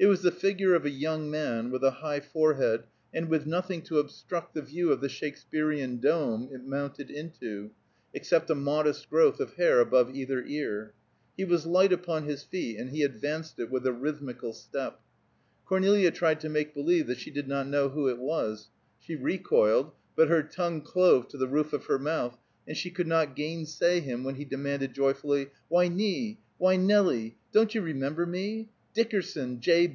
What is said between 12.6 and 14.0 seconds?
and he advanced with a